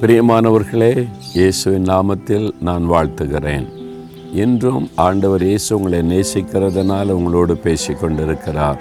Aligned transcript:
பிரியமானவர்களே 0.00 0.90
இயேசுவின் 1.36 1.86
நாமத்தில் 1.90 2.44
நான் 2.66 2.84
வாழ்த்துகிறேன். 2.90 3.64
இன்றும் 4.42 4.84
ஆண்டவர் 5.04 5.42
இயேசு 5.46 5.68
உங்களை 5.76 6.00
நேசிக்கிறதுனால் 6.10 7.10
உங்களோடு 7.14 7.54
பேசி 7.56 7.92
கொண்டிருக்கிறார். 7.92 8.78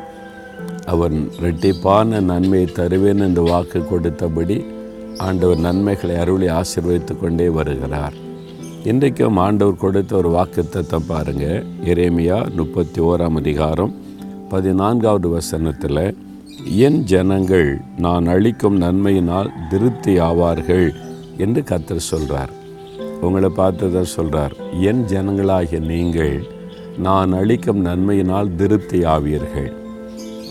அவன் 0.85 1.17
ரெட்டிப்பான 1.43 2.19
நன்மையை 2.21 2.67
தருவேன் 2.79 3.23
என்று 3.27 3.43
வாக்கு 3.43 3.81
கொடுத்தபடி 3.83 4.57
ஆண்டவர் 5.29 5.63
நன்மைகளை 5.67 6.17
அருளி 6.25 6.49
ஆசீர்வதித்து 6.59 7.15
கொண்டே 7.23 7.47
வருகிறார். 7.57 8.15
இன்றைக்கும் 8.83 9.41
ஆண்டவர் 9.45 9.81
கொடுத்த 9.85 10.15
ஒரு 10.15 10.31
வாக்குத்தத்தை 10.37 11.01
பாருங்கள் 11.09 11.65
எரேமியா 11.93 12.39
முப்பத்தி 12.61 13.01
ஓராம் 13.09 13.39
அதிகாரம் 13.43 13.95
பதினான்காவது 14.49 15.29
வசனத்தில் 15.29 16.03
என் 16.85 17.01
ஜனங்கள் 17.05 17.69
நான் 18.05 18.25
அளிக்கும் 18.27 18.77
நன்மையினால் 18.81 19.53
திருப்தி 19.69 20.13
ஆவார்கள் 20.29 20.87
என்று 21.37 21.63
கத்தர் 21.63 22.09
சொல்கிறார் 22.11 22.53
உங்களை 23.21 23.49
பார்த்து 23.49 23.93
தான் 23.93 24.13
சொல்கிறார் 24.15 24.53
என் 24.89 25.03
ஜனங்களாகிய 25.11 25.79
நீங்கள் 25.79 26.37
நான் 26.97 27.33
அளிக்கும் 27.33 27.81
நன்மையினால் 27.87 28.55
திருப்தி 28.55 28.99
ஆவீர்கள் 29.05 29.71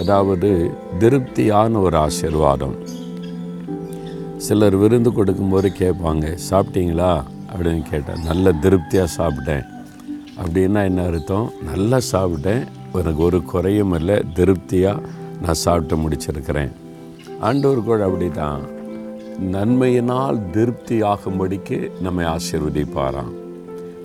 அதாவது 0.01 0.51
திருப்தியான 0.99 1.81
ஒரு 1.81 1.97
ஆசீர்வாதம். 1.97 2.77
சிலர் 4.47 4.77
விருந்து 4.77 5.11
கொடுக்கும்போது 5.13 5.69
கேட்பாங்க 5.79 6.27
சாப்பிட்டீங்களா? 6.51 7.13
அப்படின்னு 7.53 7.83
கேட்டேன் 7.91 8.25
நல்ல 8.29 8.53
திருப்தியாக 8.65 9.15
சாப்பிட்டேன். 9.19 9.65
அப்படின்னா 10.41 10.81
என்ன 10.91 11.03
அர்த்தம்? 11.11 11.47
நல்லா 11.71 11.99
சாப்பிட்டேன் 12.13 12.63
எனக்கு 13.01 13.23
ஒரு 13.29 13.39
குறையும் 13.53 13.95
இல்லை 13.99 14.17
திருப்தியாக 14.35 15.05
நான் 15.43 15.63
சாப்பிட்டு 15.65 15.97
முடிச்சிருக்கிறேன். 16.03 16.73
ஆண்டவர் 17.41 17.89
கூட 17.89 18.05
அப்படி 18.09 18.29
தான் 18.41 18.63
நன்மையினால் 19.41 20.51
திருப்தி 20.51 21.03
ஆகும்படிக்கு 21.03 21.91
நம்மை 22.01 22.25
ஆசீர்வதிப்பாராம். 22.25 23.33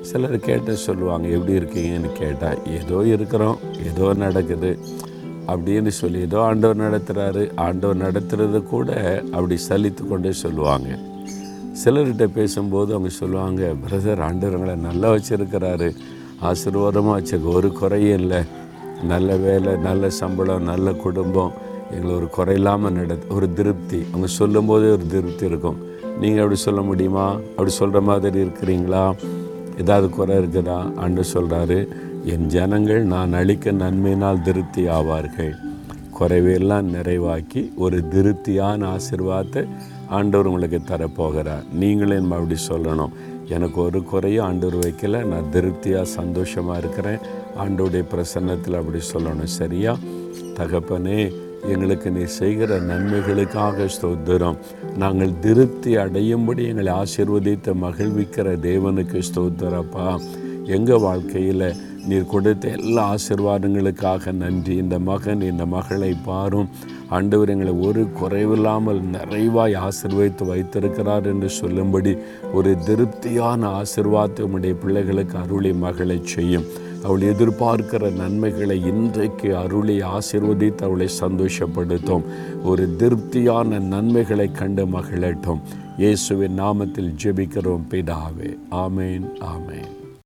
சிலர் 0.01 0.39
கேட்டு 0.39 0.75
சொல்லுவாங்க 0.75 1.27
எப்படி 1.27 1.57
இருக்கீங்கன்னு 1.57 2.11
கேட்டால் 2.11 2.57
ஏதோ 2.67 3.05
இருக்கிறோம் 3.05 3.57
ஏதோ 3.85 4.13
நடக்குது. 4.13 4.77
அப்படின்னு 5.47 5.87
சொல்லி 5.87 6.19
ஏதோ 6.19 6.41
ஆண்டவர் 6.41 6.79
நடத்துகிறாரு 6.79 7.51
ஆண்டவர் 7.55 7.97
நடத்துறது 7.97 8.63
கூட 8.63 9.21
அப்படி 9.31 9.57
சலித்து 9.69 10.07
கொண்டே 10.07 10.31
சொல்லுவாங்க. 10.31 10.97
சிலர்கிட்ட 11.85 12.25
பேசும்போது 12.25 12.91
அவங்க 12.91 13.09
சொல்லுவாங்க 13.09 13.73
பிரதர் 13.89 14.23
ஆண்டவர்களை 14.29 14.75
நல்லா 14.75 15.11
வச்சுருக்கிறாரு. 15.11 15.95
ஆசீர்வாதமாக 16.41 17.21
வச்சுருக்க 17.21 17.43
ஒரு 17.43 17.71
குறையும் 17.71 18.19
இல்லை. 18.19 18.43
நல்ல 19.03 19.35
வேலை 19.35 19.75
நல்ல 19.75 20.09
சம்பளம் 20.09 20.63
நல்ல 20.63 20.91
குடும்பம். 20.91 21.51
எங்களை 21.91 22.15
ஒரு 22.15 22.27
குறையில்லாமல் 22.37 22.91
நட 22.91 23.17
ஒரு 23.29 23.53
திருப்தி. 23.53 24.03
அவங்க 24.09 24.27
சொல்லும்போது 24.27 24.91
ஒரு 24.91 25.07
திருப்தி 25.07 25.45
இருக்கும். 25.45 25.77
நீங்கள் 26.19 26.39
அப்படி 26.39 26.59
சொல்ல 26.59 26.81
முடியுமா? 26.81 27.31
அப்படி 27.31 27.69
சொல்கிற 27.69 28.01
மாதிரி 28.01 28.43
இருக்கிறீங்களா? 28.43 29.13
ஏதாவது 29.79 30.09
குறை 30.09 30.37
இருக்குதா? 30.37 30.93
அன்று 30.93 31.23
சொல்கிறாரு 31.33 31.87
என் 32.25 32.45
ஜனங்கள் 32.45 33.03
நான் 33.03 33.33
அளிக்க 33.33 33.71
நன்மையினால் 33.71 34.41
திருப்தி 34.41 34.85
ஆவார்கள். 34.87 35.51
குறைவையெல்லாம் 36.19 36.93
நிறைவாக்கி 36.93 37.75
ஒரு 37.75 38.07
திருப்தியான 38.07 38.95
ஆசிர்வாதத்தை 38.95 39.67
ஆண்டவர் 40.07 40.45
உங்களுக்கு 40.45 40.81
தரப்போகிறார். 40.87 41.63
நீங்களும் 41.73 42.31
அப்படி 42.31 42.55
சொல்லணும். 42.67 43.09
எனக்கு 43.49 43.81
ஒரு 43.81 44.03
குறையும் 44.03 44.45
ஆண்டவர் 44.45 44.75
வைக்கல. 44.75 45.23
நான் 45.23 45.49
திருப்தியாக 45.51 46.05
சந்தோஷமாக 46.05 46.77
இருக்கிறேன். 46.77 47.17
ஆண்டோடைய 47.59 48.05
பிரசன்னத்தில் 48.15 48.75
அப்படி 48.75 48.99
சொல்லணும். 49.13 49.43
சரியா? 49.43 49.97
தகப்பனே 50.53 51.31
எங்களுக்கு 51.69 52.11
நீ 52.11 52.23
செய்கிற 52.23 52.79
நன்மைகளுக்காக 52.79 53.87
ஸ்தோத்திரம். 54.01 54.57
நாங்கள் 54.97 55.39
திருப்தி 55.39 55.95
அடையும்படி 55.95 56.67
எங்களை 56.67 56.93
ஆசீர்வதித்து 56.93 57.73
மகிழ்விக்கிற 57.81 58.57
தேவனுக்கு 58.59 59.21
ஸ்தோத்திரப்பா. 59.29 60.19
எங்கள் 60.65 60.99
வாழ்க்கையில் 60.99 61.75
நீர் 62.07 62.25
கொடுத்த 62.25 62.69
எல்லா 62.69 63.15
ஆசிர்வாதங்களுக்காக 63.15 64.31
நன்றி. 64.31 64.75
இந்த 64.75 64.99
மகன் 64.99 65.41
இந்த 65.41 65.65
மகளை 65.65 66.13
பாரும். 66.25 66.69
ஆண்டவர் 67.09 67.49
எங்களை 67.49 67.73
ஒரு 67.73 68.07
குறைவில்லாமல் 68.21 69.01
நிறைவாய் 69.13 69.87
ஆசிர்வதித்து 69.87 70.45
வைத்திருக்கிறார் 70.45 71.25
என்று 71.25 71.49
சொல்லும்படி 71.49 72.17
ஒரு 72.53 72.77
திருப்தியான 72.85 73.81
ஆசிர்வாதம் 73.81 74.51
உடைய 74.51 74.75
பிள்ளைகளுக்கு 74.75 75.37
அருளி 75.37 75.73
மகளை 75.73 76.21
செய்யும். 76.23 76.63
அவள் 77.03 77.21
எதிர்பார்க்கிற 77.21 78.11
நன்மைகளை 78.11 78.81
இன்றைக்கு 78.81 79.57
அருளை 79.57 80.01
ஆசிர்வதித்து 80.01 80.81
அவளை 80.81 81.07
சந்தோஷப்படுத்தும். 81.21 82.23
ஒரு 82.63 82.95
திருப்தியான 82.95 83.79
நன்மைகளை 83.79 84.51
கண்டு 84.51 84.85
மகிழட்டும். 84.85 85.61
இயேசுவின் 85.97 86.59
நாமத்தில் 86.59 87.13
ஜெபிக்கிறோம் 87.23 87.83
பிதாவே. 87.89 88.57
ஆமேன் 88.71 89.29
ஆமேன். 89.39 90.00